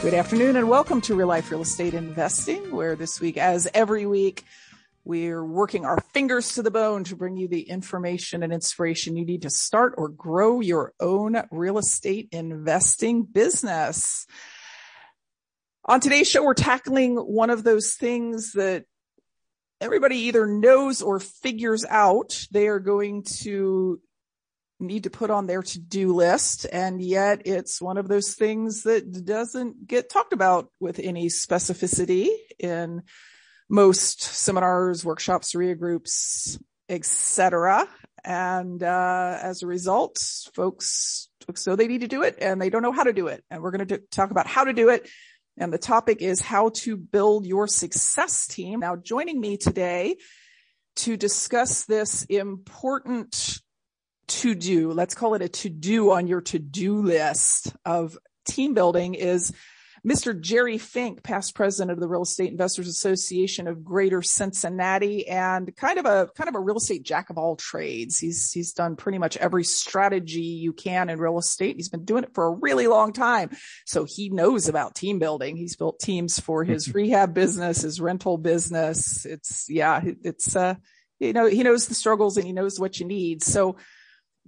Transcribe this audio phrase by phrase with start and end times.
[0.00, 4.06] Good afternoon and welcome to Real Life Real Estate Investing, where this week, as every
[4.06, 4.44] week,
[5.04, 9.26] we're working our fingers to the bone to bring you the information and inspiration you
[9.26, 14.24] need to start or grow your own real estate investing business.
[15.84, 18.84] On today's show, we're tackling one of those things that
[19.80, 24.00] everybody either knows or figures out they are going to
[24.80, 26.66] need to put on their to-do list.
[26.70, 32.28] And yet it's one of those things that doesn't get talked about with any specificity
[32.58, 33.02] in
[33.68, 37.86] most seminars, workshops, REIA groups, etc.
[38.24, 40.18] And uh, as a result,
[40.54, 41.28] folks,
[41.66, 43.44] know they need to do it and they don't know how to do it.
[43.50, 45.08] And we're going to talk about how to do it.
[45.56, 48.80] And the topic is how to build your success team.
[48.80, 50.16] Now, joining me today
[50.96, 53.60] to discuss this important
[54.28, 58.74] to do, let's call it a to do on your to do list of team
[58.74, 59.52] building is
[60.06, 60.38] Mr.
[60.38, 65.98] Jerry Fink, past president of the Real Estate Investors Association of Greater Cincinnati and kind
[65.98, 68.18] of a, kind of a real estate jack of all trades.
[68.18, 71.76] He's, he's done pretty much every strategy you can in real estate.
[71.76, 73.50] He's been doing it for a really long time.
[73.86, 75.56] So he knows about team building.
[75.56, 79.26] He's built teams for his rehab business, his rental business.
[79.26, 80.76] It's, yeah, it's, uh,
[81.18, 83.42] you know, he knows the struggles and he knows what you need.
[83.42, 83.76] So,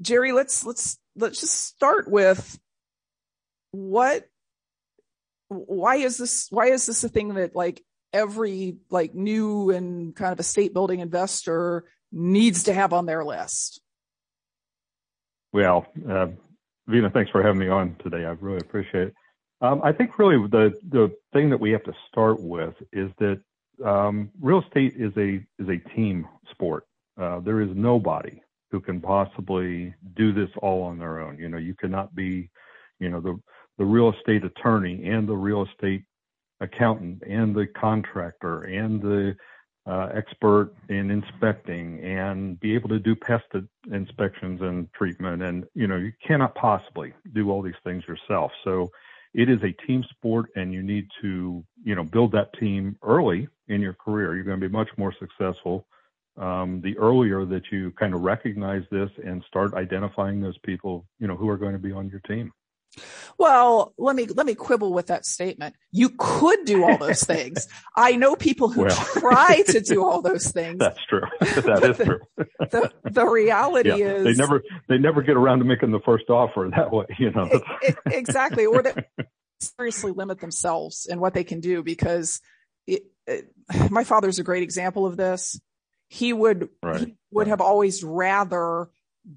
[0.01, 2.59] Jerry, let's let's let's just start with
[3.73, 4.27] what
[5.49, 10.33] why is this why is this a thing that like every like new and kind
[10.33, 13.81] of estate building investor needs to have on their list?
[15.53, 16.29] Well, uh,
[16.87, 18.25] Vena, thanks for having me on today.
[18.25, 19.15] I really appreciate it.
[19.61, 23.41] Um, I think really the the thing that we have to start with is that
[23.85, 26.85] um, real estate is a is a team sport.
[27.21, 28.41] Uh, there is nobody
[28.71, 31.39] who can possibly do this all on their own.
[31.39, 32.51] You know, you cannot be,
[32.99, 33.39] you know, the
[33.79, 36.05] the real estate attorney and the real estate
[36.61, 39.35] accountant and the contractor and the
[39.87, 43.47] uh, expert in inspecting and be able to do pest
[43.91, 45.43] inspections and treatment.
[45.43, 48.53] And you know you cannot possibly do all these things yourself.
[48.65, 48.91] So
[49.33, 53.49] it is a team sport and you need to you know build that team early
[53.69, 54.35] in your career.
[54.35, 55.87] You're going to be much more successful
[56.41, 61.29] um, the earlier that you kind of recognize this and start identifying those people, you
[61.29, 62.53] know, who are going to be on your team.
[63.39, 65.77] Well, let me let me quibble with that statement.
[65.93, 67.69] You could do all those things.
[67.95, 70.79] I know people who well, try to do all those things.
[70.79, 71.23] That's true.
[71.41, 72.21] That is true.
[72.59, 76.29] the the reality yeah, is they never they never get around to making the first
[76.31, 77.07] offer that way.
[77.19, 78.95] You know it, it, exactly, or they
[79.61, 82.41] seriously limit themselves in what they can do because
[82.87, 83.05] it,
[83.91, 85.61] my father's a great example of this
[86.11, 87.01] he would right.
[87.01, 88.89] he would have always rather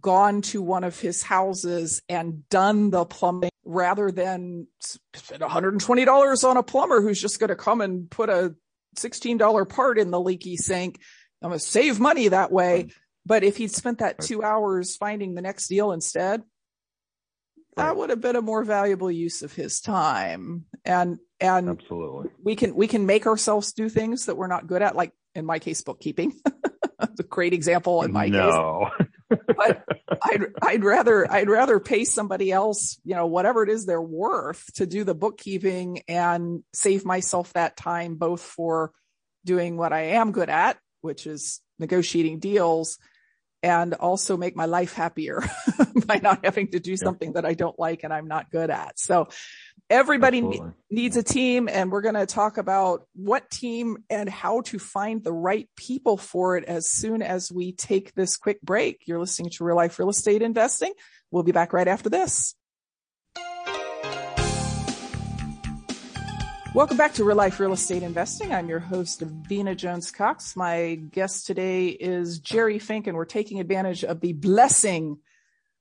[0.01, 6.57] gone to one of his houses and done the plumbing rather than spend $120 on
[6.57, 8.55] a plumber who's just going to come and put a
[8.97, 10.99] $16 part in the leaky sink.
[11.41, 12.87] I'm going to save money that way.
[13.25, 16.41] But if he'd spent that two hours finding the next deal instead,
[17.77, 20.65] that would have been a more valuable use of his time.
[20.85, 24.81] And, and absolutely we can, we can make ourselves do things that we're not good
[24.81, 26.39] at, like in my case, bookkeeping.
[27.19, 28.89] a great example in my no.
[28.97, 29.07] case.
[29.57, 29.83] but
[30.21, 34.71] I'd, I'd rather, I'd rather pay somebody else, you know, whatever it is they're worth
[34.75, 38.91] to do the bookkeeping and save myself that time, both for
[39.45, 42.99] doing what I am good at, which is negotiating deals
[43.63, 45.41] and also make my life happier
[46.05, 46.97] by not having to do yeah.
[46.97, 48.99] something that I don't like and I'm not good at.
[48.99, 49.29] So
[49.89, 54.61] everybody ne- needs a team and we're going to talk about what team and how
[54.61, 59.01] to find the right people for it as soon as we take this quick break.
[59.05, 60.93] You're listening to Real Life Real Estate Investing.
[61.31, 62.55] We'll be back right after this.
[66.73, 68.51] Welcome back to Real Life Real Estate Investing.
[68.51, 70.55] I'm your host, Vena Jones Cox.
[70.55, 75.19] My guest today is Jerry Fink, and we're taking advantage of the blessing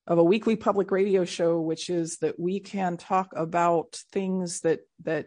[0.07, 4.81] of a weekly public radio show, which is that we can talk about things that
[5.05, 5.27] that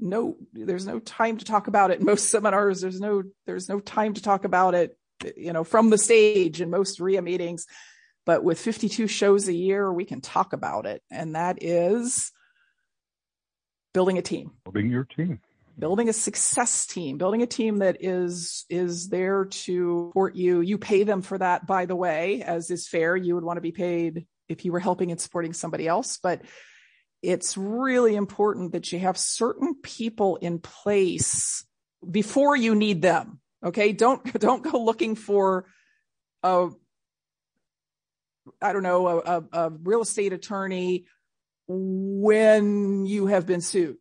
[0.00, 3.80] no there's no time to talk about it in most seminars there's no there's no
[3.80, 4.96] time to talk about it
[5.36, 7.66] you know from the stage in most REIA meetings
[8.24, 12.30] but with 52 shows a year we can talk about it and that is
[13.98, 14.52] building a team.
[14.64, 15.40] Building your team.
[15.78, 20.60] Building a success team, building a team that is is there to support you.
[20.60, 23.16] You pay them for that, by the way, as is fair.
[23.16, 26.42] You would want to be paid if you were helping and supporting somebody else, but
[27.22, 31.64] it's really important that you have certain people in place
[32.08, 33.40] before you need them.
[33.64, 35.66] Okay, don't don't go looking for
[36.42, 36.70] a
[38.62, 41.06] I don't know a, a, a real estate attorney
[41.66, 43.98] when you have been sued.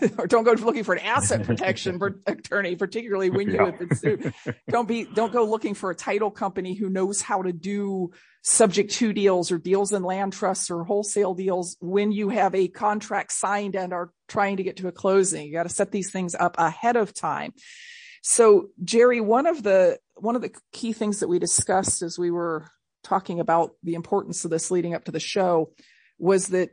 [0.18, 3.66] or don't go looking for an asset protection attorney, particularly when you yeah.
[3.66, 4.34] have been sued.
[4.68, 8.10] Don't be, don't go looking for a title company who knows how to do
[8.42, 12.68] subject to deals or deals in land trusts or wholesale deals when you have a
[12.68, 15.46] contract signed and are trying to get to a closing.
[15.46, 17.52] You got to set these things up ahead of time.
[18.22, 22.30] So Jerry, one of the, one of the key things that we discussed as we
[22.30, 22.66] were
[23.02, 25.72] talking about the importance of this leading up to the show
[26.18, 26.70] was that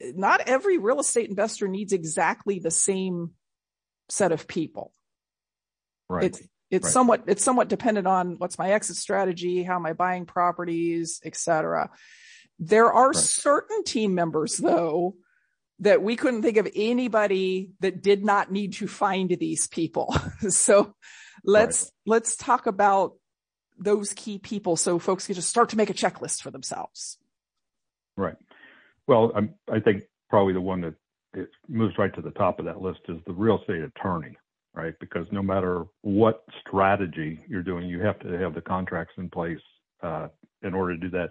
[0.00, 3.30] not every real estate investor needs exactly the same
[4.08, 4.92] set of people.
[6.08, 6.24] Right.
[6.24, 6.92] It's it's right.
[6.92, 11.90] somewhat it's somewhat dependent on what's my exit strategy, how am I buying properties, etc.
[12.58, 13.16] There are right.
[13.16, 15.16] certain team members though
[15.80, 20.14] that we couldn't think of anybody that did not need to find these people.
[20.48, 20.94] so
[21.44, 21.90] let's right.
[22.06, 23.14] let's talk about
[23.78, 27.18] those key people so folks can just start to make a checklist for themselves.
[28.16, 28.36] Right.
[29.06, 30.94] Well, I'm, i think probably the one that
[31.34, 34.36] it moves right to the top of that list is the real estate attorney,
[34.74, 34.94] right?
[35.00, 39.60] Because no matter what strategy you're doing, you have to have the contracts in place
[40.02, 40.28] uh,
[40.62, 41.30] in order to do that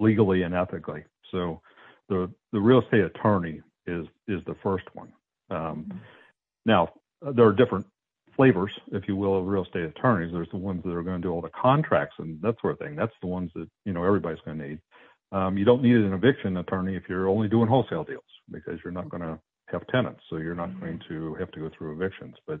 [0.00, 1.04] legally and ethically.
[1.30, 1.60] So
[2.08, 5.12] the the real estate attorney is is the first one.
[5.50, 5.98] Um, mm-hmm.
[6.66, 7.86] Now there are different
[8.36, 10.32] flavors, if you will, of real estate attorneys.
[10.32, 12.78] There's the ones that are going to do all the contracts and that sort of
[12.78, 12.96] thing.
[12.96, 14.78] That's the ones that you know everybody's going to need.
[15.34, 18.22] Um, you don't need an eviction attorney if you're only doing wholesale deals
[18.52, 19.36] because you're not going to
[19.66, 22.36] have tenants, so you're not going to have to go through evictions.
[22.46, 22.60] But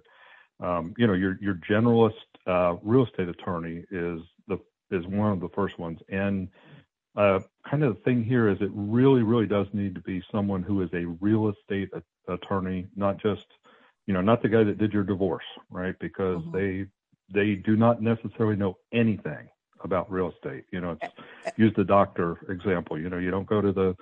[0.60, 2.12] um, you know, your your generalist
[2.48, 4.58] uh, real estate attorney is the
[4.90, 6.48] is one of the first ones, and
[7.16, 7.38] uh,
[7.70, 10.82] kind of the thing here is it really really does need to be someone who
[10.82, 13.46] is a real estate a- attorney, not just
[14.08, 15.94] you know not the guy that did your divorce, right?
[16.00, 16.56] Because mm-hmm.
[16.56, 16.86] they
[17.32, 19.48] they do not necessarily know anything
[19.84, 20.64] about real estate.
[20.72, 21.08] You know, it's, eh,
[21.46, 21.50] eh.
[21.56, 22.98] use the doctor example.
[22.98, 23.94] You know, you don't go to the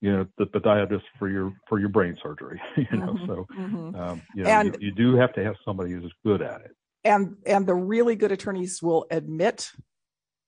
[0.00, 2.60] you know the podiatrist for your for your brain surgery.
[2.76, 3.94] You know, mm-hmm, so mm-hmm.
[3.94, 6.72] Um, you know and, you, you do have to have somebody who's good at it.
[7.04, 9.70] And and the really good attorneys will admit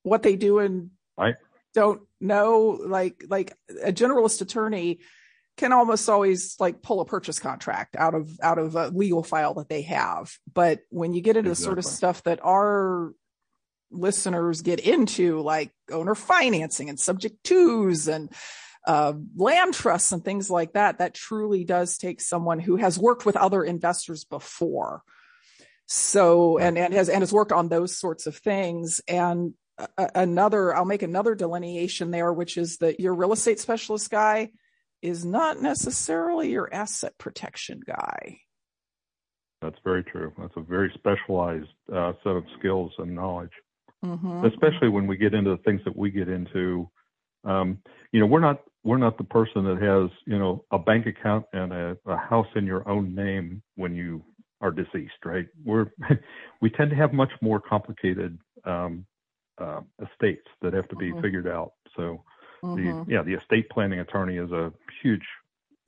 [0.02, 1.36] what they do and right.
[1.74, 2.78] don't know.
[2.84, 5.00] Like like a generalist attorney
[5.58, 9.52] can almost always like pull a purchase contract out of out of a legal file
[9.54, 11.62] that they have but when you get into exactly.
[11.62, 13.12] the sort of stuff that our
[13.92, 18.32] listeners get into, like owner financing and subject twos and
[18.86, 23.24] uh, land trusts and things like that, that truly does take someone who has worked
[23.24, 25.02] with other investors before.
[25.86, 29.00] So, and, and has, and has worked on those sorts of things.
[29.06, 34.10] And uh, another, I'll make another delineation there, which is that your real estate specialist
[34.10, 34.50] guy
[35.00, 38.38] is not necessarily your asset protection guy.
[39.60, 40.32] That's very true.
[40.38, 43.52] That's a very specialized uh, set of skills and knowledge
[44.04, 44.44] mm-hmm.
[44.46, 46.88] especially when we get into the things that we get into.
[47.44, 47.78] Um,
[48.12, 51.44] you know, we're not we're not the person that has you know a bank account
[51.52, 54.24] and a, a house in your own name when you
[54.60, 55.46] are deceased, right?
[55.64, 55.86] We're
[56.60, 59.06] we tend to have much more complicated um,
[59.58, 61.20] uh, estates that have to be mm-hmm.
[61.20, 61.72] figured out.
[61.96, 62.24] So,
[62.62, 63.04] mm-hmm.
[63.04, 65.26] the yeah, the estate planning attorney is a huge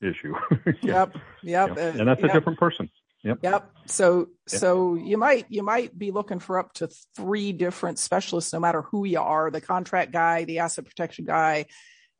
[0.02, 0.34] issue.
[0.66, 0.72] yeah.
[0.82, 1.84] Yep, yep, yeah.
[1.84, 2.30] and that's yep.
[2.30, 2.90] a different person.
[3.24, 3.38] Yep.
[3.42, 3.70] Yep.
[3.86, 4.28] So yep.
[4.46, 8.82] so you might you might be looking for up to three different specialists, no matter
[8.82, 11.66] who you are: the contract guy, the asset protection guy,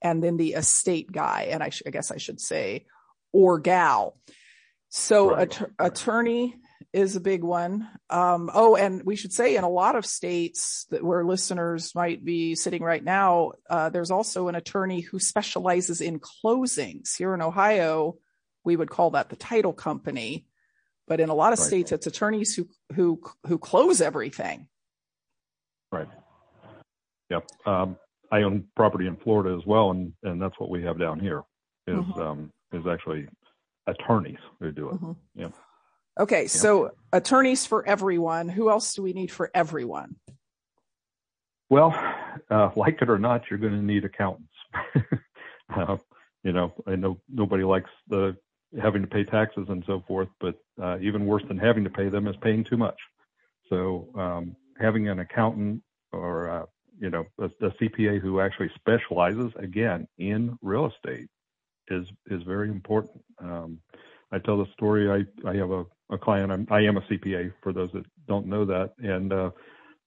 [0.02, 1.48] and then the estate guy.
[1.50, 2.86] And I, sh- I guess I should say,
[3.32, 4.18] or gal.
[4.88, 5.60] So right.
[5.60, 6.56] att- attorney
[6.94, 7.88] is a big one.
[8.08, 12.24] Um, oh, and we should say in a lot of states that where listeners might
[12.24, 17.16] be sitting right now, uh, there's also an attorney who specializes in closings.
[17.16, 18.16] Here in Ohio,
[18.64, 20.46] we would call that the title company
[21.06, 21.66] but in a lot of right.
[21.66, 24.68] states, it's attorneys who who who close everything.
[25.92, 26.08] Right.
[27.30, 27.46] Yep.
[27.66, 27.96] Um,
[28.30, 31.42] I own property in Florida as well, and and that's what we have down here.
[31.86, 32.20] Is mm-hmm.
[32.20, 33.28] um, is actually
[33.86, 34.94] attorneys who do it.
[34.94, 35.12] Mm-hmm.
[35.34, 35.48] Yeah.
[36.18, 36.48] Okay, yeah.
[36.48, 38.48] so attorneys for everyone.
[38.48, 40.16] Who else do we need for everyone?
[41.70, 41.94] Well,
[42.50, 44.52] uh, like it or not, you're going to need accountants.
[45.74, 45.96] uh,
[46.42, 48.36] you know, I know nobody likes the
[48.80, 52.08] having to pay taxes and so forth, but uh, even worse than having to pay
[52.08, 52.98] them is paying too much.
[53.68, 56.66] So um, having an accountant or uh,
[56.98, 61.28] you know a, a, CPA who actually specializes again in real estate
[61.88, 63.22] is is very important.
[63.40, 63.78] Um,
[64.32, 65.10] I tell the story.
[65.10, 66.52] I I have a, a client.
[66.52, 69.50] I'm, I am a CPA for those that don't know that, and uh,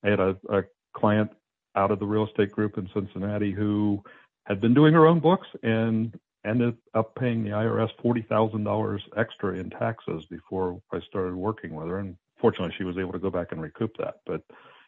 [0.03, 0.63] I had a, a
[0.95, 1.31] client
[1.75, 4.03] out of the real estate group in Cincinnati who
[4.45, 9.01] had been doing her own books and ended up paying the IRS forty thousand dollars
[9.15, 11.99] extra in taxes before I started working with her.
[11.99, 14.15] And fortunately, she was able to go back and recoup that.
[14.25, 14.41] But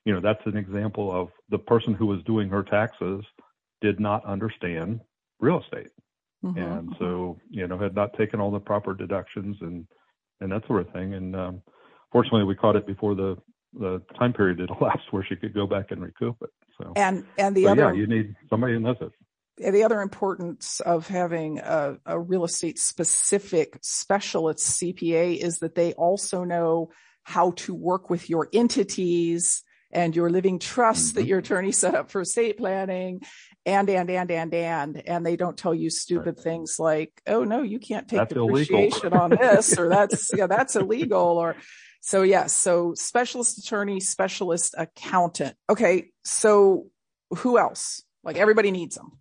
[0.05, 3.23] you know, that's an example of the person who was doing her taxes
[3.81, 5.01] did not understand
[5.39, 5.91] real estate,
[6.43, 6.57] mm-hmm.
[6.57, 7.59] and so mm-hmm.
[7.59, 9.85] you know had not taken all the proper deductions and
[10.41, 11.13] and that sort of thing.
[11.13, 11.61] And um,
[12.11, 13.37] fortunately, we caught it before the
[13.73, 16.49] the time period had elapsed where she could go back and recoup it.
[16.77, 19.11] So and and the other yeah, you need somebody who knows it
[19.59, 25.93] the other importance of having a, a, real estate specific specialist CPA is that they
[25.93, 26.89] also know
[27.23, 31.19] how to work with your entities and your living trusts mm-hmm.
[31.19, 33.21] that your attorney set up for estate planning
[33.65, 36.43] and and and and and and they don't tell you stupid right.
[36.43, 40.75] things like oh no you can't take that's depreciation on this or that's yeah that's
[40.75, 41.55] illegal or
[42.01, 46.87] so yes so specialist attorney specialist accountant okay so
[47.37, 49.19] who else like everybody needs them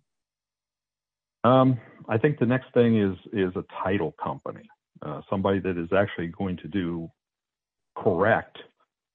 [1.43, 4.67] um, I think the next thing is is a title company,
[5.01, 7.09] uh, somebody that is actually going to do
[7.95, 8.57] correct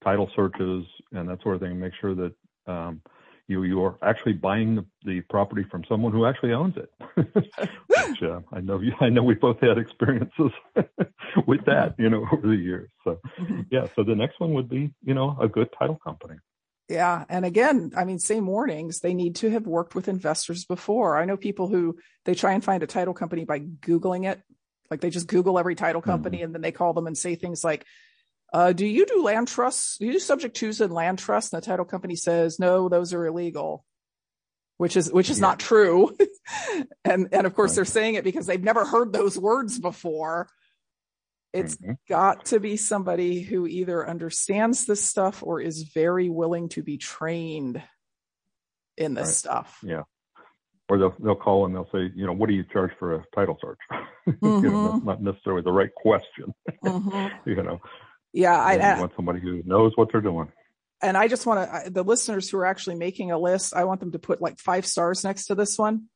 [0.03, 1.79] title searches and that sort of thing.
[1.79, 2.33] Make sure that
[2.67, 3.03] um,
[3.49, 6.91] you you are actually buying the, the property from someone who actually owns it.
[7.17, 10.51] Which uh, I know you, I know we both had experiences
[11.47, 12.91] with that, you know, over the years.
[13.03, 13.63] So mm-hmm.
[13.71, 16.37] yeah, so the next one would be you know a good title company.
[16.89, 17.25] Yeah.
[17.29, 19.01] And again, I mean, same warnings.
[19.01, 21.17] They need to have worked with investors before.
[21.17, 24.43] I know people who they try and find a title company by Googling it.
[24.91, 26.45] Like they just Google every title company mm-hmm.
[26.45, 27.87] and then they call them and say things like,
[28.53, 29.97] uh, do you do land trusts?
[29.99, 31.53] Do you do subject twos and land trusts?
[31.53, 33.85] And the title company says, no, those are illegal,
[34.77, 35.47] which is, which is yeah.
[35.47, 36.15] not true.
[37.05, 37.77] and, and of course right.
[37.77, 40.49] they're saying it because they've never heard those words before.
[41.55, 41.93] It's mm-hmm.
[42.09, 46.99] got to be somebody who either understands this stuff or is very willing to be
[46.99, 47.81] trained
[48.97, 49.35] in this right.
[49.35, 49.79] stuff.
[49.83, 50.03] Yeah.
[50.89, 53.25] Or they'll they'll call and they'll say, you know, what do you charge for a
[53.37, 53.79] title search?
[54.29, 54.47] Mm-hmm.
[54.65, 55.07] you know, that's mm-hmm.
[55.07, 56.53] not necessarily the right question.
[56.85, 57.49] Mm-hmm.
[57.49, 57.81] you know.
[58.33, 60.51] Yeah, I, I want somebody who knows what they're doing.
[61.01, 64.01] And I just want to the listeners who are actually making a list, I want
[64.01, 66.07] them to put like five stars next to this one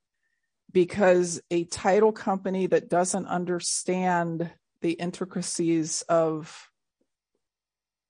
[0.73, 6.69] because a title company that doesn't understand the intricacies of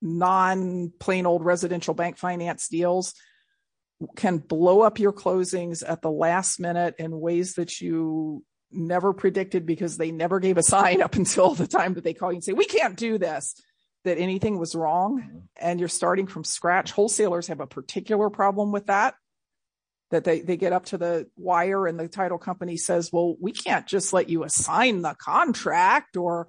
[0.00, 3.14] non plain old residential bank finance deals
[4.16, 9.66] can blow up your closings at the last minute in ways that you never predicted
[9.66, 12.44] because they never gave a sign up until the time that they call you and
[12.44, 13.60] say, we can't do this,
[14.04, 15.38] that anything was wrong mm-hmm.
[15.56, 16.92] and you're starting from scratch.
[16.92, 19.14] Wholesalers have a particular problem with that
[20.10, 23.52] that they, they get up to the wire and the title company says, well, we
[23.52, 26.48] can't just let you assign the contract or,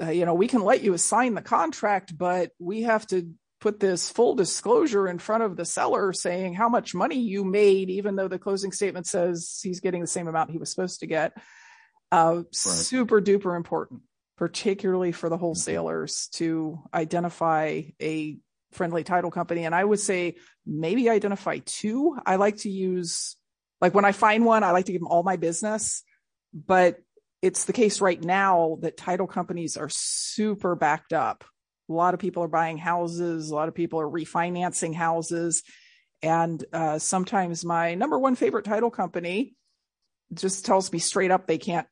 [0.00, 3.30] uh, you know, we can let you assign the contract, but we have to
[3.60, 7.90] put this full disclosure in front of the seller saying how much money you made,
[7.90, 11.06] even though the closing statement says he's getting the same amount he was supposed to
[11.06, 11.32] get.
[12.10, 12.54] Uh, right.
[12.54, 14.00] Super duper important,
[14.36, 15.44] particularly for the mm-hmm.
[15.44, 18.38] wholesalers to identify a
[18.72, 19.64] friendly title company.
[19.64, 20.36] And I would say
[20.66, 22.16] maybe identify two.
[22.24, 23.36] I like to use,
[23.80, 26.02] like when I find one, I like to give them all my business,
[26.52, 26.98] but
[27.42, 31.44] it's the case right now that title companies are super backed up.
[31.88, 33.50] A lot of people are buying houses.
[33.50, 35.62] A lot of people are refinancing houses.
[36.22, 39.54] And uh, sometimes my number one favorite title company
[40.32, 41.88] just tells me straight up they can't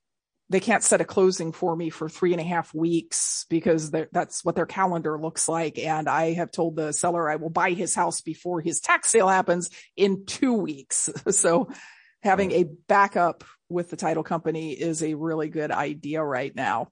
[0.50, 4.44] they can't set a closing for me for three and a half weeks because that's
[4.44, 5.78] what their calendar looks like.
[5.78, 9.28] And I have told the seller I will buy his house before his tax sale
[9.28, 11.10] happens in two weeks.
[11.30, 11.68] So
[12.22, 16.88] having a backup with the title company is a really good idea right now.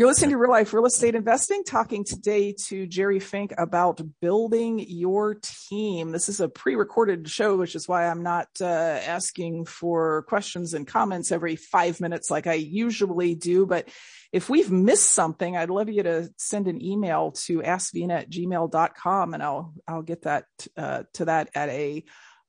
[0.00, 4.78] You're listening to Real Life Real Estate Investing, talking today to Jerry Fink about building
[4.78, 6.10] your team.
[6.10, 10.86] This is a pre-recorded show, which is why I'm not uh, asking for questions and
[10.86, 13.66] comments every five minutes like I usually do.
[13.66, 13.90] But
[14.32, 19.34] if we've missed something, I'd love you to send an email to askvina at gmail.com
[19.34, 20.46] and I'll, I'll get that
[20.78, 22.04] uh, to that at a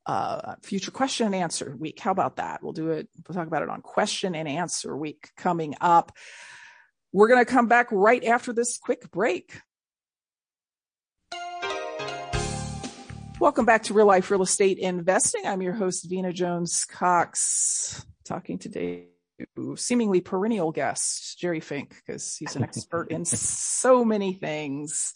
[0.05, 1.99] uh, future question and answer week.
[1.99, 2.63] How about that?
[2.63, 3.09] We'll do it.
[3.27, 6.13] We'll talk about it on question and answer week coming up.
[7.13, 9.59] We're going to come back right after this quick break.
[13.37, 15.45] Welcome back to Real Life Real Estate Investing.
[15.45, 19.07] I'm your host, Vena Jones Cox, talking today
[19.57, 25.13] to seemingly perennial guest, Jerry Fink, because he's an expert in so many things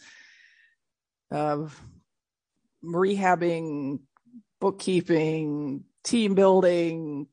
[1.31, 1.79] of
[2.83, 3.99] rehabbing,
[4.59, 7.27] bookkeeping, team building,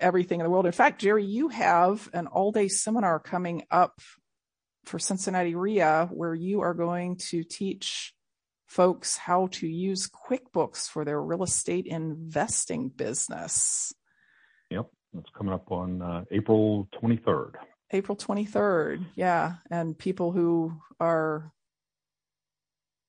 [0.00, 0.66] everything in the world.
[0.66, 4.00] In fact, Jerry, you have an all day seminar coming up
[4.84, 8.14] for Cincinnati REIA where you are going to teach
[8.66, 13.92] folks how to use QuickBooks for their real estate investing business.
[14.70, 14.86] Yep,
[15.18, 17.54] it's coming up on uh, April 23rd.
[17.92, 19.54] April 23rd, yeah.
[19.70, 21.52] And people who are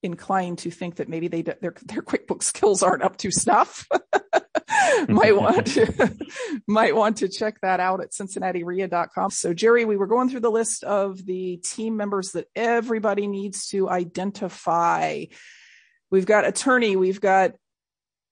[0.04, 3.88] inclined to think that maybe they their their QuickBooks skills aren't up to snuff
[5.10, 6.16] might want to
[6.68, 9.32] might want to check that out at cincinnatireia.com.
[9.32, 13.68] So Jerry, we were going through the list of the team members that everybody needs
[13.70, 15.26] to identify.
[16.10, 17.52] We've got attorney, we've got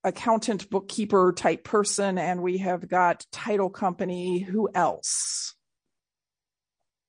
[0.04, 4.40] accountant, bookkeeper type person, and we have got title company.
[4.40, 5.56] Who else?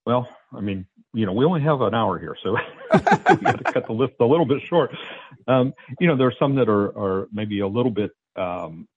[0.06, 2.52] Well, I mean, you know, we only have an hour here, so
[2.92, 4.94] we got to cut the list a little bit short.
[5.46, 8.88] Um, you know, there are some that are, are maybe a little bit, um,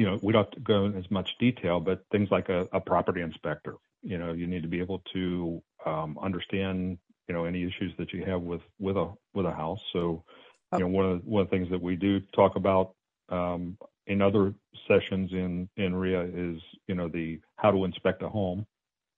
[0.00, 2.66] you know, we don't have to go in as much detail, but things like a,
[2.72, 3.74] a property inspector.
[4.02, 6.96] You know, you need to be able to um, understand,
[7.28, 9.80] you know, any issues that you have with with a with a house.
[9.92, 10.24] So,
[10.72, 12.94] you know, one of the, one of the things that we do talk about
[13.28, 13.76] um,
[14.06, 14.54] in other
[14.88, 18.64] sessions in in REIA is, you know, the how to inspect a home,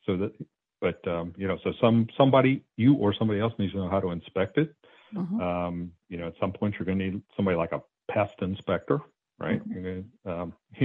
[0.05, 0.33] so that
[0.81, 4.01] but um, you know, so some somebody you or somebody else needs to know how
[4.01, 4.75] to inspect it.
[5.15, 5.41] Mm-hmm.
[5.41, 8.99] Um, you know, at some point you're going to need somebody like a pest inspector,
[9.43, 9.69] right?
[9.69, 10.31] Mm-hmm.
[10.31, 10.53] Um,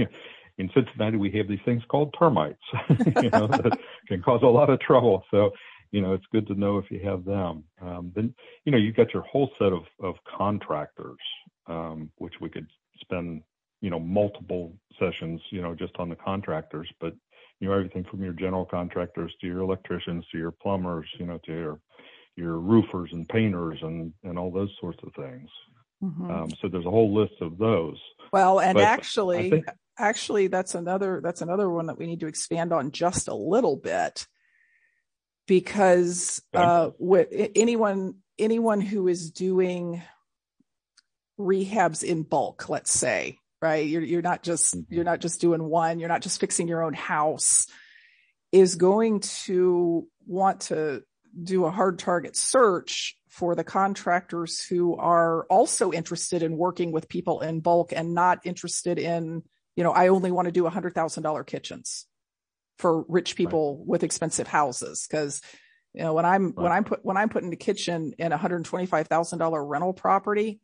[0.58, 2.58] in Cincinnati, we have these things called termites,
[3.22, 5.24] you know, that can cause a lot of trouble.
[5.30, 5.52] So,
[5.92, 7.64] you know, it's good to know if you have them.
[7.80, 8.34] Um, then,
[8.64, 11.18] you know, you've got your whole set of, of contractors,
[11.66, 12.66] um, which we could
[13.00, 13.42] spend,
[13.80, 16.88] you know, multiple sessions, you know, just on the contractors.
[17.00, 17.14] But
[17.60, 21.38] you know everything from your general contractors to your electricians to your plumbers you know
[21.44, 21.80] to your
[22.36, 25.48] your roofers and painters and and all those sorts of things
[26.02, 26.30] mm-hmm.
[26.30, 27.98] um, so there's a whole list of those
[28.32, 29.66] well and but actually think,
[29.98, 33.76] actually that's another that's another one that we need to expand on just a little
[33.76, 34.26] bit
[35.46, 36.64] because okay.
[36.64, 40.02] uh with anyone anyone who is doing
[41.38, 43.86] rehabs in bulk let's say right?
[43.86, 44.94] You're, you're not just, mm-hmm.
[44.94, 47.66] you're not just doing one, you're not just fixing your own house
[48.50, 51.02] is going to want to
[51.42, 57.08] do a hard target search for the contractors who are also interested in working with
[57.08, 59.44] people in bulk and not interested in,
[59.76, 62.06] you know, I only want to do a hundred thousand dollar kitchens
[62.78, 63.86] for rich people right.
[63.86, 65.06] with expensive houses.
[65.08, 65.40] Cause,
[65.94, 66.58] you know, when I'm, right.
[66.64, 69.92] when I'm put, when I'm putting a kitchen in a hundred twenty-five thousand dollar rental
[69.92, 70.60] property,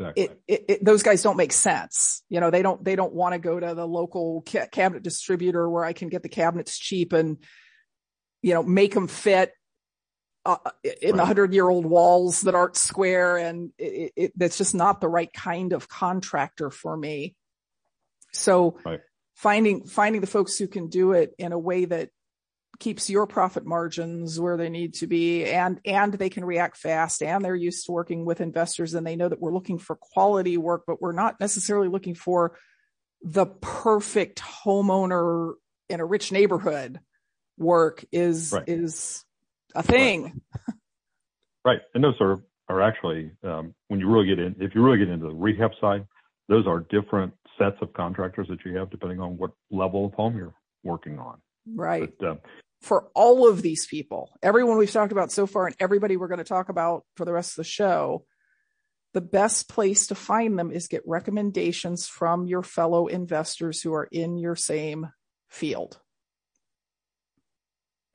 [0.00, 0.22] Exactly.
[0.22, 2.22] It, it, it, those guys don't make sense.
[2.28, 5.68] You know, they don't, they don't want to go to the local ca- cabinet distributor
[5.68, 7.38] where I can get the cabinets cheap and,
[8.42, 9.50] you know, make them fit
[10.44, 11.16] uh, in right.
[11.16, 13.36] the hundred year old walls that aren't square.
[13.36, 17.36] And it, that's just not the right kind of contractor for me.
[18.32, 19.00] So right.
[19.34, 22.10] finding, finding the folks who can do it in a way that
[22.78, 27.22] keeps your profit margins where they need to be and and they can react fast
[27.22, 30.56] and they're used to working with investors and they know that we're looking for quality
[30.56, 32.56] work but we're not necessarily looking for
[33.22, 35.54] the perfect homeowner
[35.88, 37.00] in a rich neighborhood
[37.56, 38.68] work is right.
[38.68, 39.24] is
[39.78, 40.40] a thing
[41.64, 41.80] right.
[41.94, 45.08] and those are are actually um, when you really get in if you really get
[45.08, 46.06] into the rehab side
[46.48, 50.36] those are different sets of contractors that you have depending on what level of home
[50.36, 51.38] you're working on
[51.74, 52.12] Right.
[52.18, 52.36] But, uh,
[52.80, 56.38] for all of these people, everyone we've talked about so far and everybody we're going
[56.38, 58.24] to talk about for the rest of the show,
[59.14, 64.08] the best place to find them is get recommendations from your fellow investors who are
[64.12, 65.08] in your same
[65.48, 65.98] field.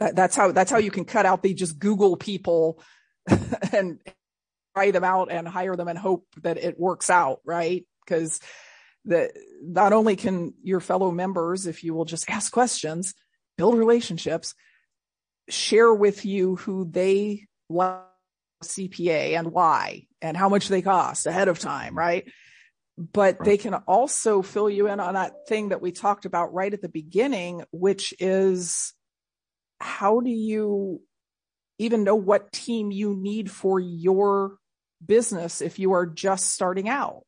[0.03, 2.83] That, that's how that's how you can cut out the just Google people
[3.71, 4.01] and
[4.75, 7.85] try them out and hire them and hope that it works out, right?
[8.05, 8.41] Because
[9.05, 13.13] that not only can your fellow members, if you will just ask questions,
[13.57, 14.55] build relationships,
[15.47, 18.03] share with you who they love
[18.61, 21.99] CPA and why and how much they cost ahead of time, mm-hmm.
[21.99, 22.31] right?
[22.97, 26.73] But they can also fill you in on that thing that we talked about right
[26.73, 28.93] at the beginning, which is
[29.83, 31.01] how do you
[31.77, 34.57] even know what team you need for your
[35.05, 37.23] business if you are just starting out?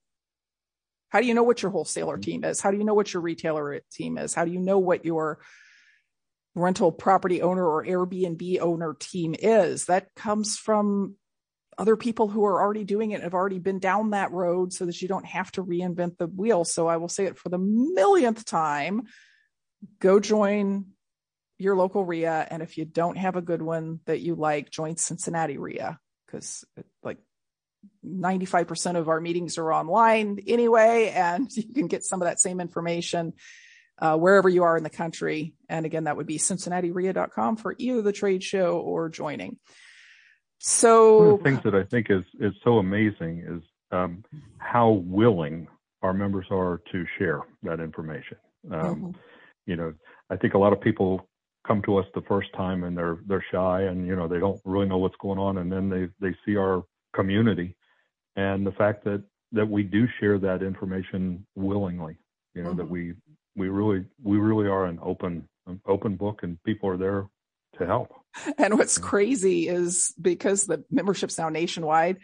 [1.10, 2.62] How do you know what your wholesaler team is?
[2.62, 4.34] How do you know what your retailer team is?
[4.34, 5.40] How do you know what your
[6.56, 9.86] rental property owner or Airbnb owner team is?
[9.86, 11.16] That comes from
[11.78, 15.02] other people who are already doing it have already been down that road so that
[15.02, 16.64] you don't have to reinvent the wheel.
[16.64, 19.04] So I will say it for the millionth time.
[20.00, 20.95] Go join
[21.58, 22.48] your local REIA.
[22.50, 26.66] And if you don't have a good one that you like, join Cincinnati REIA because
[27.04, 27.18] like
[28.06, 32.60] 95% of our meetings are online anyway, and you can get some of that same
[32.60, 33.34] information
[34.00, 35.54] uh, wherever you are in the country.
[35.70, 39.58] And again, that would be cincinnatireia.com for either the trade show or joining.
[40.60, 44.24] So one of the things that I think is is so amazing is um,
[44.58, 45.68] how willing
[46.02, 48.38] our members are to share that information.
[48.72, 49.12] Um, mm-hmm.
[49.66, 49.94] You know,
[50.30, 51.28] I think a lot of people
[51.66, 54.60] come to us the first time and they're they're shy and you know they don't
[54.66, 55.58] really know what's going on.
[55.58, 57.76] And then they they see our community
[58.36, 62.18] and the fact that that we do share that information willingly
[62.54, 62.80] you know mm-hmm.
[62.80, 63.14] that we
[63.56, 67.28] we really we really are an open an open book and people are there
[67.78, 68.14] to help.
[68.58, 72.18] And what's crazy is because the membership's now nationwide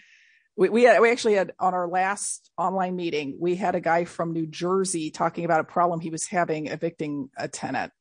[0.57, 4.05] we we, had, we actually had on our last online meeting we had a guy
[4.05, 7.91] from new jersey talking about a problem he was having evicting a tenant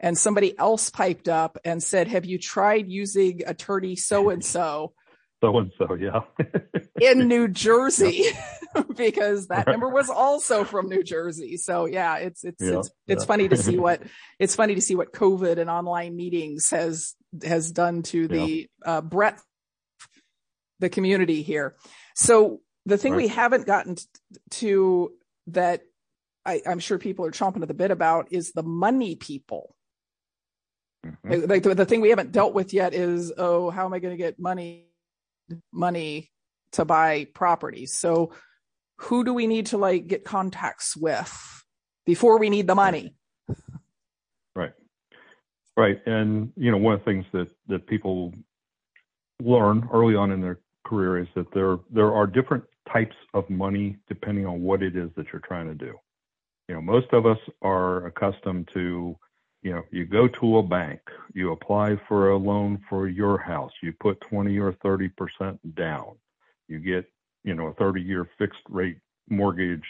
[0.00, 4.94] and somebody else piped up and said, "Have you tried using attorney so and so?"
[5.42, 6.20] So and so, yeah.
[7.00, 8.24] in New Jersey,
[8.96, 11.56] because that number was also from New Jersey.
[11.56, 14.02] So yeah, it's it's yeah, it's it's funny to see what
[14.38, 18.92] it's funny to see what COVID and online meetings has has done to the yeah.
[18.92, 19.44] uh, breadth
[20.80, 21.76] the community here.
[22.16, 23.22] So the thing right.
[23.22, 23.96] we haven't gotten
[24.50, 25.12] to
[25.48, 25.82] that
[26.44, 29.74] I, I'm sure people are chomping at the bit about is the money people.
[31.06, 31.50] Mm-hmm.
[31.50, 34.12] Like the, the thing we haven't dealt with yet is, oh, how am I going
[34.12, 34.86] to get money,
[35.72, 36.30] money
[36.72, 37.98] to buy properties?
[37.98, 38.32] So
[38.98, 41.64] who do we need to like get contacts with
[42.04, 43.14] before we need the money?
[44.54, 44.72] Right.
[45.76, 45.98] Right.
[46.06, 48.34] And, you know, one of the things that, that people
[49.42, 53.96] learn early on in their career is that there, there are different types of money
[54.08, 55.94] depending on what it is that you're trying to do.
[56.68, 59.16] You know, most of us are accustomed to
[59.62, 61.00] you know, you go to a bank,
[61.34, 66.16] you apply for a loan for your house, you put 20 or 30% down,
[66.68, 67.04] you get,
[67.44, 69.84] you know, a 30 year fixed rate mortgage,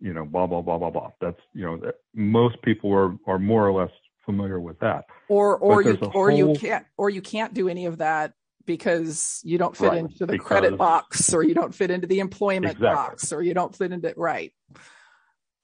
[0.00, 1.10] you know, blah, blah, blah, blah, blah.
[1.20, 3.92] That's, you know, that most people are, are more or less
[4.24, 5.04] familiar with that.
[5.28, 6.32] Or, or you, or whole...
[6.32, 8.32] you can't, or you can't do any of that
[8.66, 10.46] because you don't fit right, into the because...
[10.46, 12.94] credit box or you don't fit into the employment exactly.
[12.94, 14.18] box or you don't fit into, it.
[14.18, 14.52] right.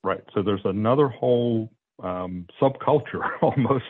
[0.05, 0.23] Right.
[0.35, 3.85] So there's another whole um, subculture almost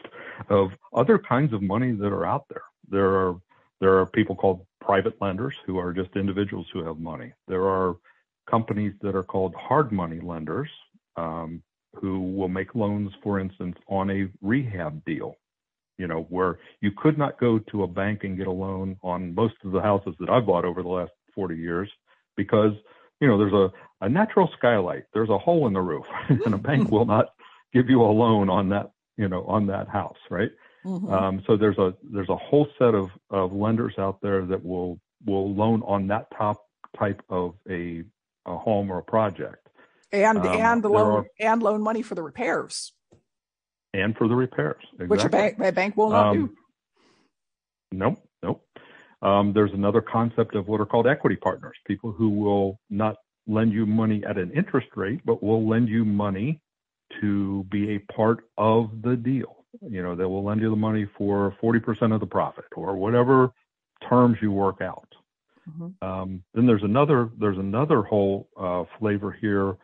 [0.48, 2.62] of other kinds of money that are out there.
[2.88, 3.36] There are
[3.80, 7.32] there are people called private lenders who are just individuals who have money.
[7.46, 7.96] There are
[8.48, 10.70] companies that are called hard money lenders
[11.16, 11.62] um,
[11.94, 15.36] who will make loans, for instance, on a rehab deal.
[15.98, 19.34] You know, where you could not go to a bank and get a loan on
[19.34, 21.90] most of the houses that I've bought over the last 40 years
[22.36, 22.72] because
[23.20, 23.72] you know there's a,
[24.04, 27.30] a natural skylight, there's a hole in the roof, and a bank will not
[27.76, 30.50] give you a loan on that, you know, on that house, right?
[30.84, 31.12] Mm-hmm.
[31.12, 35.00] Um, so there's a there's a whole set of, of lenders out there that will
[35.24, 36.64] will loan on that top
[36.98, 38.04] type of a,
[38.46, 39.68] a home or a project.
[40.12, 42.92] And um, and the loan are, and loan money for the repairs.
[43.92, 45.06] And for the repairs, exactly.
[45.08, 46.54] which a bank a bank will not um, do.
[47.92, 48.62] Nope, nope.
[49.22, 53.72] Um, there's another concept of what are called equity partners, people who will not lend
[53.72, 56.60] you money at an interest rate, but will lend you money
[57.20, 59.64] to be a part of the deal.
[59.82, 63.52] You know, they will lend you the money for 40% of the profit or whatever
[64.08, 65.08] terms you work out.
[65.68, 66.06] Mm-hmm.
[66.06, 69.76] Um, then there's another there's another whole uh, flavor here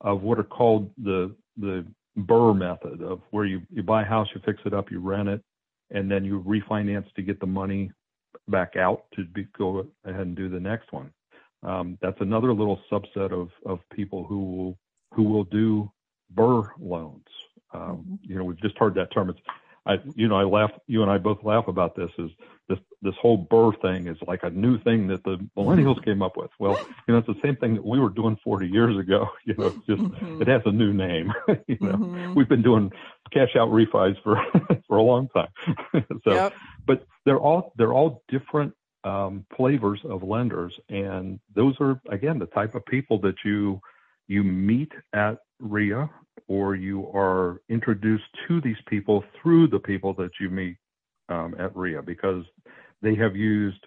[0.00, 1.86] of what are called the the
[2.18, 5.28] BRRRR method of where you you buy a house, you fix it up, you rent
[5.28, 5.40] it,
[5.90, 7.92] and then you refinance to get the money
[8.48, 11.10] back out to be, go ahead and do the next one.
[11.62, 14.78] Um, that's another little subset of of people who will
[15.14, 15.90] who will do
[16.34, 17.26] BRRRR loans.
[17.72, 18.14] Um, mm-hmm.
[18.22, 19.30] You know, we've just heard that term.
[19.30, 19.40] It's,
[19.86, 20.70] I, you know, I laugh.
[20.86, 22.10] You and I both laugh about this.
[22.18, 22.30] Is
[22.68, 26.36] this this whole BRRRR thing is like a new thing that the millennials came up
[26.36, 26.50] with?
[26.58, 29.28] Well, you know, it's the same thing that we were doing 40 years ago.
[29.44, 30.42] You know, it's just mm-hmm.
[30.42, 31.32] it has a new name.
[31.66, 32.34] you know, mm-hmm.
[32.34, 32.92] we've been doing
[33.32, 34.38] cash out refis for
[34.88, 35.48] for a long time.
[36.24, 36.54] so, yep.
[36.86, 42.46] but they're all they're all different um, flavors of lenders, and those are again the
[42.46, 43.80] type of people that you
[44.28, 46.08] you meet at REIA
[46.46, 50.76] or you are introduced to these people through the people that you meet
[51.28, 52.44] um, at REIA because
[53.02, 53.84] they have used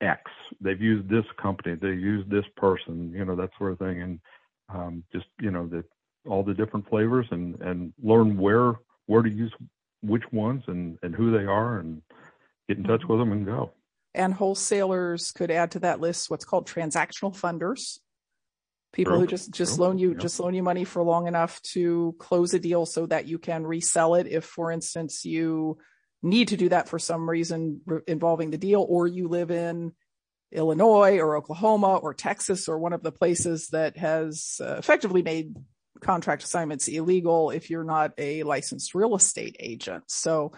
[0.00, 0.20] X,
[0.60, 4.02] they've used this company, they've used this person, you know, that sort of thing.
[4.02, 4.20] And
[4.68, 5.84] um, just you know the
[6.28, 8.74] all the different flavors and and learn where
[9.06, 9.52] where to use
[10.02, 12.02] which ones and and who they are and
[12.68, 13.12] get in touch mm-hmm.
[13.12, 13.72] with them and go.
[14.14, 17.98] And wholesalers could add to that list what's called transactional funders.
[18.92, 22.54] People who just just loan you just loan you money for long enough to close
[22.54, 24.26] a deal so that you can resell it.
[24.26, 25.78] If for instance you
[26.22, 29.92] need to do that for some reason involving the deal or you live in
[30.52, 35.54] Illinois or Oklahoma or Texas or one of the places that has uh, effectively made
[36.00, 40.04] contract assignments illegal if you're not a licensed real estate agent.
[40.06, 40.52] So,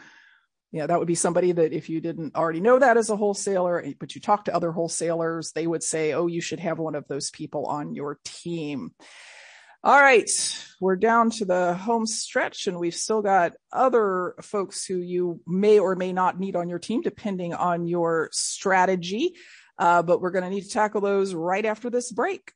[0.73, 3.17] you know, that would be somebody that if you didn't already know that as a
[3.17, 6.95] wholesaler, but you talk to other wholesalers, they would say, oh, you should have one
[6.95, 8.93] of those people on your team.
[9.83, 10.31] All right,
[10.81, 15.79] we're down to the home stretch, and we've still got other folks who you may
[15.79, 19.35] or may not need on your team, depending on your strategy.
[19.79, 22.53] Uh, but we're going to need to tackle those right after this break.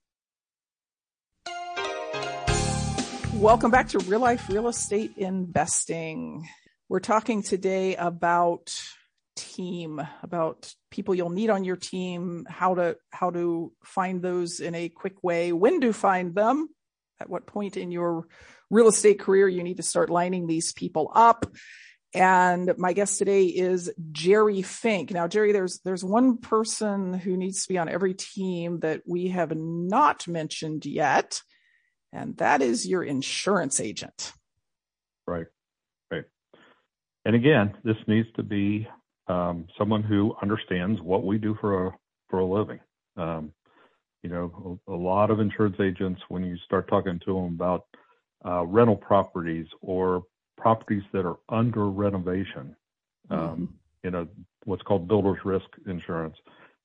[3.34, 6.46] Welcome back to Real Life Real Estate Investing.
[6.88, 8.78] We're talking today about
[9.36, 14.74] team, about people you'll need on your team, how to how to find those in
[14.74, 16.68] a quick way, when to find them,
[17.20, 18.26] at what point in your
[18.70, 21.46] real estate career you need to start lining these people up.
[22.12, 25.10] And my guest today is Jerry Fink.
[25.10, 29.28] Now, Jerry, there's there's one person who needs to be on every team that we
[29.28, 31.40] have not mentioned yet,
[32.12, 34.32] and that is your insurance agent.
[35.26, 35.53] Right, right.
[37.24, 38.86] And again, this needs to be
[39.28, 41.90] um, someone who understands what we do for a
[42.28, 42.80] for a living.
[43.16, 43.52] Um,
[44.22, 47.84] you know, a, a, lot of insurance agents, when you start talking to them about
[48.44, 50.22] uh, rental properties or
[50.56, 52.74] properties that are under renovation,
[53.30, 53.64] um, mm-hmm.
[54.02, 54.26] you know,
[54.64, 56.36] what's called builder's risk insurance.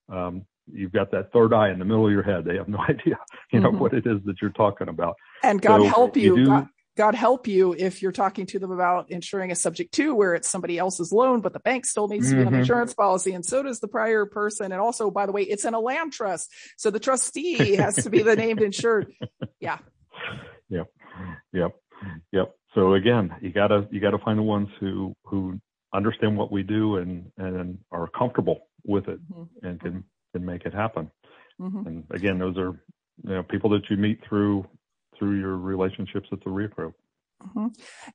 [0.09, 2.45] Um, you've got that third eye in the middle of your head.
[2.45, 3.17] They have no idea,
[3.51, 3.79] you know, mm-hmm.
[3.79, 5.15] what it is that you're talking about.
[5.43, 6.35] And God so help you.
[6.35, 6.67] you do, God,
[6.99, 10.49] God, help you if you're talking to them about insuring a subject to where it's
[10.49, 12.53] somebody else's loan, but the bank still needs to be mm-hmm.
[12.53, 13.33] an insurance policy.
[13.33, 14.71] And so does the prior person.
[14.71, 16.51] And also, by the way, it's in a land trust.
[16.77, 19.11] So the trustee has to be the named insured.
[19.61, 19.79] Yeah.
[20.69, 20.87] Yep.
[21.53, 21.75] Yep.
[22.31, 25.59] Yep so again, you gotta you gotta find the ones who who
[25.93, 29.65] understand what we do and and are comfortable with it mm-hmm.
[29.65, 31.09] and can can make it happen.
[31.59, 31.87] Mm-hmm.
[31.87, 32.79] And again, those are
[33.23, 34.65] you know people that you meet through
[35.19, 36.95] through your relationships at the Group.
[37.41, 37.67] Mm-hmm.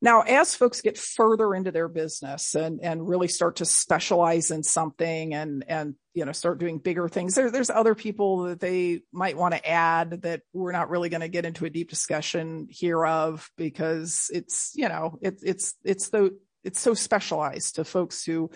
[0.03, 4.63] Now, as folks get further into their business and, and really start to specialize in
[4.63, 9.01] something and, and, you know, start doing bigger things, there, there's other people that they
[9.13, 12.67] might want to add that we're not really going to get into a deep discussion
[12.69, 18.25] here of because it's, you know, it, it's, it's the, it's so specialized to folks
[18.25, 18.51] who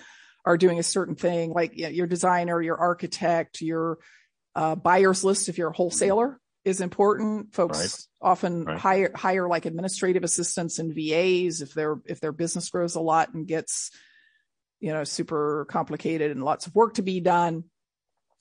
[0.45, 3.99] are doing a certain thing, like you know, your designer, your architect, your
[4.55, 7.55] uh, buyers list if you're a wholesaler is important.
[7.55, 8.31] Folks right.
[8.31, 8.79] often right.
[8.79, 13.35] hire hire like administrative assistants and VAs if their if their business grows a lot
[13.35, 13.91] and gets
[14.81, 17.65] you know super complicated and lots of work to be done.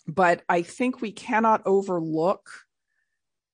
[0.08, 2.50] But I think we cannot overlook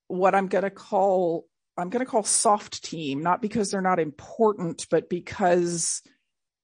[0.08, 3.98] what I'm going to call I'm going to call soft team, not because they're not
[3.98, 6.02] important, but because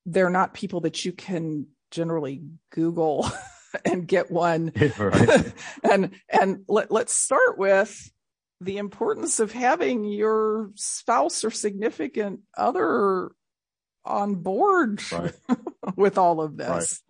[0.07, 3.29] they're not people that you can generally Google
[3.85, 4.72] and get one.
[4.98, 5.52] Right.
[5.90, 8.11] and and let, let's start with
[8.61, 13.30] the importance of having your spouse or significant other
[14.04, 15.33] on board right.
[15.96, 17.02] with all of this.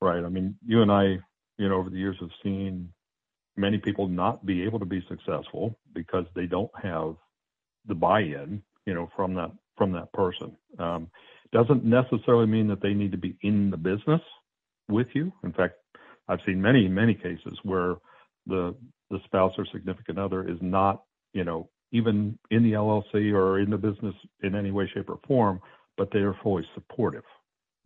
[0.00, 0.16] Right.
[0.16, 0.24] right.
[0.24, 1.18] I mean, you and I,
[1.58, 2.92] you know, over the years have seen
[3.56, 7.14] many people not be able to be successful because they don't have
[7.86, 10.56] the buy-in, you know, from that from that person.
[10.78, 11.08] Um,
[11.52, 14.20] doesn't necessarily mean that they need to be in the business
[14.90, 15.32] with you.
[15.44, 15.74] In fact,
[16.28, 17.96] I've seen many, many cases where
[18.46, 18.74] the
[19.10, 23.70] the spouse or significant other is not, you know, even in the LLC or in
[23.70, 25.60] the business in any way, shape, or form,
[25.96, 27.24] but they are fully supportive.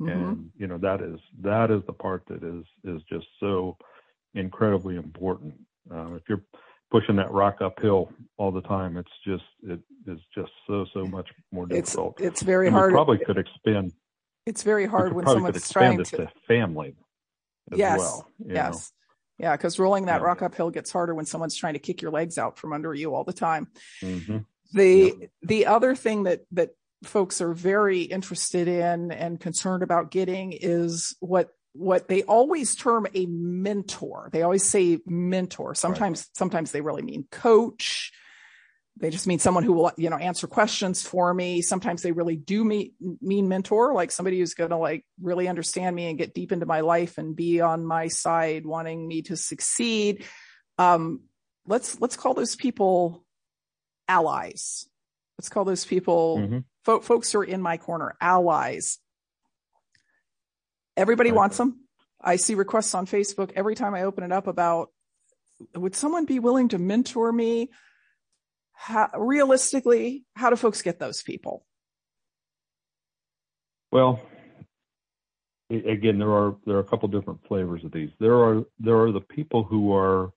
[0.01, 0.11] Mm-hmm.
[0.11, 3.77] And you know that is that is the part that is is just so
[4.35, 5.55] incredibly important.
[5.91, 6.43] Uh, if you're
[6.91, 11.29] pushing that rock uphill all the time, it's just it is just so so much
[11.53, 12.17] more difficult.
[12.19, 12.93] It's, it's very and hard.
[12.93, 13.93] probably could expand.
[14.47, 16.95] It's very hard when someone's trying to, to family
[17.73, 17.99] yes.
[17.99, 18.31] well.
[18.45, 18.93] Yes.
[19.39, 19.47] Know?
[19.47, 20.27] Yeah, because rolling that yeah.
[20.27, 23.15] rock uphill gets harder when someone's trying to kick your legs out from under you
[23.15, 23.69] all the time.
[24.03, 24.39] Mm-hmm.
[24.73, 25.27] The yeah.
[25.43, 26.71] the other thing that that
[27.05, 33.07] folks are very interested in and concerned about getting is what what they always term
[33.15, 34.31] a mentor.
[34.33, 35.75] They always say mentor.
[35.75, 36.37] Sometimes right.
[36.37, 38.13] sometimes they really mean coach
[38.97, 42.37] they just mean someone who will you know answer questions for me sometimes they really
[42.37, 46.35] do mean, mean mentor like somebody who's going to like really understand me and get
[46.35, 50.25] deep into my life and be on my side wanting me to succeed
[50.79, 51.21] um
[51.67, 53.25] let's let's call those people
[54.09, 54.87] allies.
[55.39, 56.59] Let's call those people mm-hmm.
[56.85, 58.99] fo- folks who are in my corner, allies.
[60.97, 61.37] Everybody right.
[61.37, 61.81] wants them.
[62.21, 64.91] I see requests on Facebook every time I open it up about
[65.75, 67.71] would someone be willing to mentor me?
[68.75, 71.65] How, realistically, how do folks get those people?
[73.91, 74.21] Well,
[75.71, 78.11] again, there are there are a couple different flavors of these.
[78.21, 80.33] There are there are the people who are,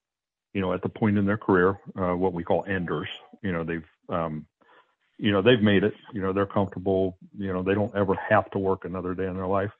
[0.53, 3.07] you know, at the point in their career, uh, what we call enders.
[3.41, 4.45] You know, they've um,
[5.17, 5.93] you know they've made it.
[6.13, 7.17] You know, they're comfortable.
[7.37, 9.71] You know, they don't ever have to work another day in their life,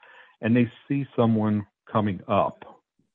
[0.42, 2.64] and they see someone coming up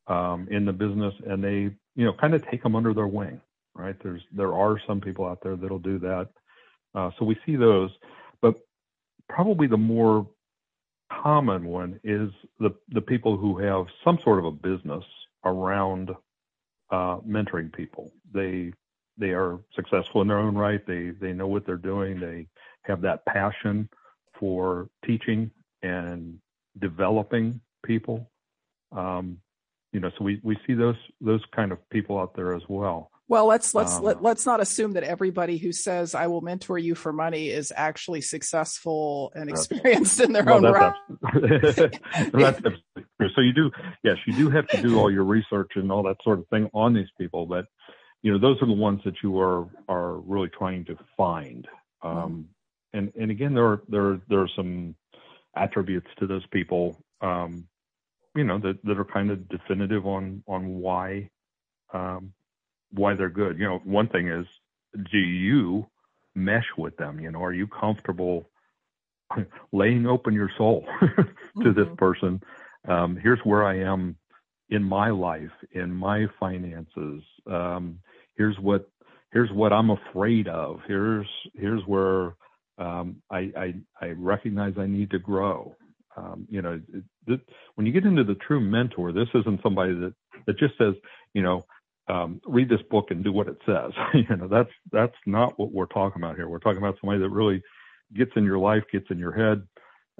[0.07, 3.41] um, in the business, and they you know kind of take them under their wing.
[3.75, 3.97] Right?
[4.03, 6.29] There's there are some people out there that'll do that.
[6.95, 7.91] Uh, so we see those,
[8.43, 8.57] but
[9.29, 10.29] probably the more
[11.23, 12.31] common one is
[12.61, 15.05] the the people who have some sort of a business
[15.45, 16.11] around
[16.91, 18.13] uh, mentoring people.
[18.35, 18.73] They
[19.19, 20.87] they are successful in their own right.
[20.87, 22.21] They they know what they're doing.
[22.21, 22.49] They
[22.85, 23.89] have that passion
[24.41, 25.51] for teaching
[25.83, 26.39] and
[26.81, 28.31] developing people.
[28.93, 29.39] Um,
[29.93, 33.12] you know, so we, we see those those kind of people out there as well.
[33.29, 36.79] Well, let's let's um, let, let's not assume that everybody who says I will mentor
[36.79, 40.93] you for money is actually successful and experienced in their own right.
[42.33, 43.29] that's true.
[43.35, 43.71] So you do,
[44.03, 46.69] yes, you do have to do all your research and all that sort of thing
[46.75, 47.67] on these people, but
[48.23, 51.67] you know those are the ones that you are are really trying to find.
[52.03, 52.41] Um, mm-hmm.
[52.99, 54.95] And and again, there are there there are some
[55.57, 57.67] attributes to those people, um,
[58.35, 61.31] you know, that that are kind of definitive on on why
[61.93, 62.33] um,
[62.93, 63.59] why they're good.
[63.59, 64.47] You know, one thing is,
[65.11, 65.87] do you
[66.35, 67.21] mesh with them?
[67.21, 68.51] You know, are you comfortable
[69.73, 71.73] laying open your soul to mm-hmm.
[71.75, 72.43] this person?
[72.87, 74.17] Um, here's where I am
[74.71, 77.23] in my life, in my finances.
[77.47, 77.99] Um,
[78.37, 78.89] here's what
[79.33, 80.81] here's what I'm afraid of.
[80.87, 82.35] Here's here's where
[82.79, 85.77] um, I, I, I recognize I need to grow.
[86.17, 86.81] Um, you know,
[87.75, 90.15] when you get into the true mentor, this isn't somebody that
[90.47, 90.95] that just says,
[91.35, 91.65] you know,
[92.09, 93.93] um, read this book and do what it says.
[94.15, 96.49] you know, that's that's not what we're talking about here.
[96.49, 97.63] We're talking about somebody that really
[98.15, 99.63] gets in your life, gets in your head,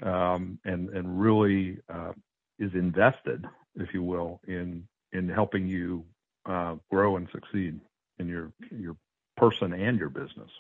[0.03, 2.13] um, and and really uh,
[2.59, 3.45] is invested,
[3.77, 6.05] if you will, in in helping you
[6.47, 7.81] uh, grow and succeed
[8.19, 8.97] in your your
[9.37, 10.51] person and your business.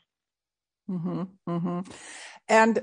[0.91, 1.81] Mm-hmm, mm-hmm.
[2.49, 2.83] And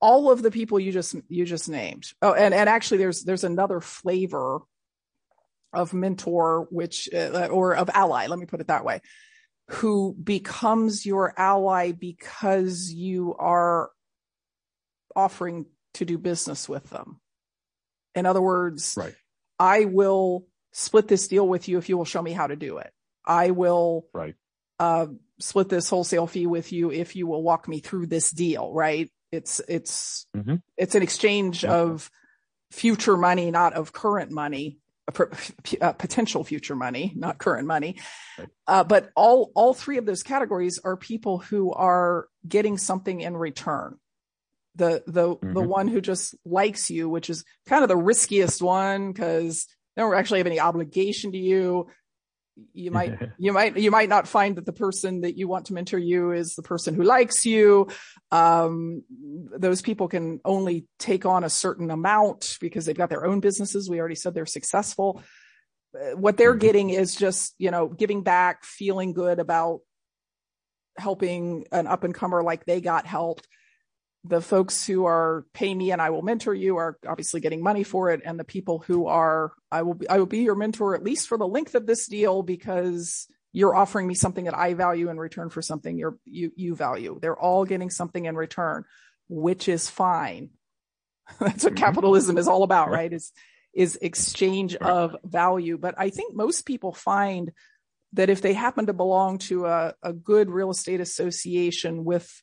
[0.00, 2.12] all of the people you just you just named.
[2.22, 4.60] Oh, and and actually, there's there's another flavor
[5.72, 9.00] of mentor, which, uh, or of ally, let me put it that way,
[9.68, 13.90] who becomes your ally because you are
[15.14, 17.20] offering to do business with them.
[18.14, 19.14] In other words, right.
[19.58, 22.78] I will split this deal with you if you will show me how to do
[22.78, 22.92] it.
[23.24, 24.34] I will right.
[24.78, 25.06] uh,
[25.38, 28.72] split this wholesale fee with you if you will walk me through this deal.
[28.72, 29.10] Right?
[29.30, 30.56] It's it's mm-hmm.
[30.76, 31.72] it's an exchange yeah.
[31.72, 32.10] of
[32.70, 34.78] future money, not of current money
[35.98, 37.96] potential future money, not current money.
[38.66, 43.36] Uh, but all all three of those categories are people who are getting something in
[43.36, 43.96] return.
[44.76, 45.54] The the mm-hmm.
[45.54, 49.66] the one who just likes you, which is kind of the riskiest one because
[49.96, 51.88] they don't actually have any obligation to you
[52.72, 55.74] you might you might you might not find that the person that you want to
[55.74, 57.88] mentor you is the person who likes you.
[58.30, 63.40] Um, those people can only take on a certain amount because they've got their own
[63.40, 63.88] businesses.
[63.88, 65.22] We already said they're successful.
[65.94, 66.60] Uh, what they're mm-hmm.
[66.60, 69.80] getting is just you know giving back feeling good about
[70.96, 73.46] helping an up and comer like they got helped
[74.28, 77.82] the folks who are pay me and I will mentor you are obviously getting money
[77.82, 78.20] for it.
[78.24, 81.28] And the people who are, I will be, I will be your mentor at least
[81.28, 85.18] for the length of this deal because you're offering me something that I value in
[85.18, 87.18] return for something you're, you, you value.
[87.20, 88.84] They're all getting something in return,
[89.28, 90.50] which is fine.
[91.40, 91.84] That's what mm-hmm.
[91.84, 93.12] capitalism is all about, right?
[93.12, 93.32] Is,
[93.72, 95.78] is exchange of value.
[95.78, 97.52] But I think most people find
[98.12, 102.42] that if they happen to belong to a, a good real estate association with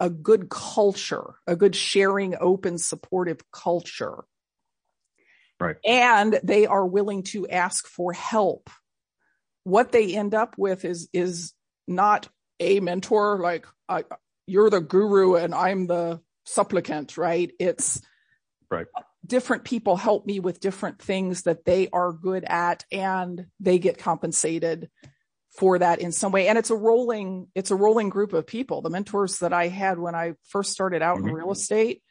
[0.00, 4.24] a good culture, a good sharing, open, supportive culture.
[5.60, 5.76] Right.
[5.86, 8.70] And they are willing to ask for help.
[9.64, 11.52] What they end up with is, is
[11.86, 12.28] not
[12.58, 14.04] a mentor, like I,
[14.46, 17.52] you're the guru and I'm the supplicant, right?
[17.60, 18.00] It's
[18.70, 18.86] right.
[19.26, 23.98] Different people help me with different things that they are good at and they get
[23.98, 24.88] compensated
[25.56, 26.48] for that in some way.
[26.48, 28.82] And it's a rolling, it's a rolling group of people.
[28.82, 31.28] The mentors that I had when I first started out mm-hmm.
[31.28, 32.02] in real estate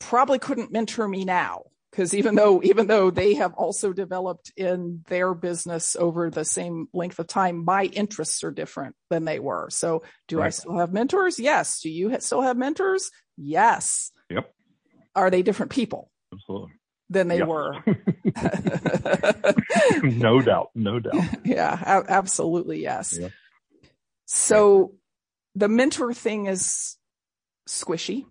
[0.00, 1.62] probably couldn't mentor me now
[1.94, 6.88] because even though even though they have also developed in their business over the same
[6.92, 10.46] length of time my interests are different than they were so do right.
[10.46, 14.52] i still have mentors yes do you still have mentors yes yep
[15.14, 16.72] are they different people absolutely
[17.10, 17.74] than they were
[20.02, 23.30] no doubt no doubt yeah a- absolutely yes yep.
[24.24, 24.94] so
[25.54, 26.96] the mentor thing is
[27.68, 28.24] squishy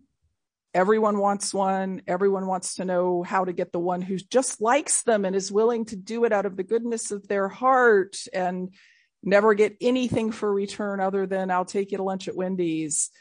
[0.73, 2.01] Everyone wants one.
[2.07, 5.51] Everyone wants to know how to get the one who just likes them and is
[5.51, 8.73] willing to do it out of the goodness of their heart and
[9.21, 13.11] never get anything for return other than I'll take you to lunch at Wendy's.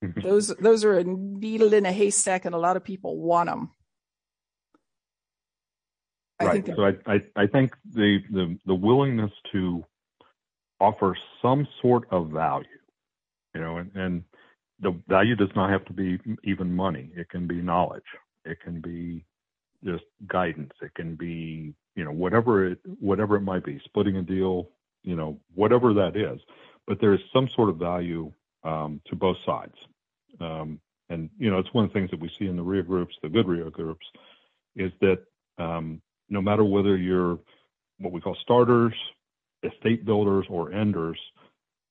[0.16, 3.70] Those those are a needle in a haystack, and a lot of people want them.
[6.44, 6.66] Right.
[6.76, 9.84] so I, I I think the the the willingness to
[10.80, 12.66] offer some sort of value,
[13.54, 14.24] you know, and, and
[14.80, 17.10] the value does not have to be even money.
[17.14, 18.02] It can be knowledge.
[18.44, 19.24] It can be
[19.84, 20.72] just guidance.
[20.82, 24.70] It can be, you know, whatever it, whatever it might be, splitting a deal,
[25.04, 26.40] you know, whatever that is.
[26.86, 28.32] But there's some sort of value
[28.64, 29.76] um, to both sides.
[30.40, 32.82] Um, and, you know, it's one of the things that we see in the REIA
[32.82, 34.06] groups, the good REIA groups,
[34.74, 35.18] is that
[35.58, 36.00] um,
[36.32, 37.38] no matter whether you're
[37.98, 38.94] what we call starters,
[39.62, 41.18] estate builders, or enders,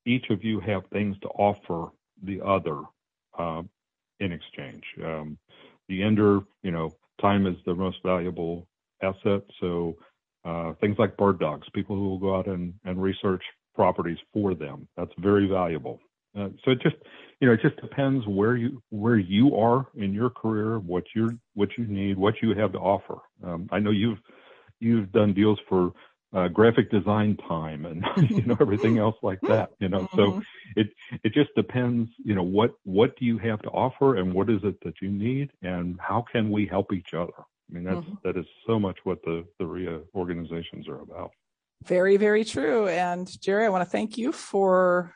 [0.05, 1.91] each of you have things to offer
[2.23, 2.81] the other
[3.37, 3.61] uh,
[4.19, 4.83] in exchange.
[5.03, 5.37] Um,
[5.87, 6.89] the ender, you know,
[7.21, 8.67] time is the most valuable
[9.01, 9.43] asset.
[9.59, 9.95] So
[10.43, 13.43] uh, things like bird dogs, people who will go out and, and research
[13.75, 15.99] properties for them, that's very valuable.
[16.37, 16.95] Uh, so it just,
[17.39, 21.39] you know, it just depends where you where you are in your career, what you
[21.53, 23.17] what you need, what you have to offer.
[23.43, 24.19] Um, I know you've
[24.79, 25.93] you've done deals for
[26.33, 30.17] uh, graphic design time and you know everything else like that you know mm-hmm.
[30.17, 30.41] so
[30.75, 30.87] it
[31.23, 34.61] it just depends you know what what do you have to offer and what is
[34.63, 38.13] it that you need and how can we help each other i mean that's mm-hmm.
[38.23, 41.31] that is so much what the the REIA organizations are about
[41.83, 45.13] very very true and jerry i want to thank you for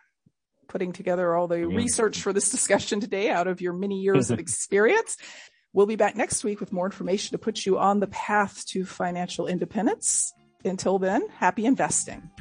[0.68, 1.76] putting together all the mm-hmm.
[1.76, 5.18] research for this discussion today out of your many years of experience
[5.76, 8.86] We'll be back next week with more information to put you on the path to
[8.86, 12.32] financial independence until then, happy investing.